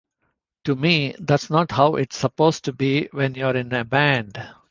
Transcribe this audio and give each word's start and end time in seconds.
To 0.63 0.75
me 0.75 1.13
that's 1.19 1.51
not 1.51 1.69
how 1.71 1.95
it's 1.95 2.17
supposed 2.17 2.65
to 2.65 2.73
be 2.73 3.07
when 3.11 3.35
you're 3.35 3.55
in 3.55 3.71
a 3.71 3.85
band. 3.85 4.41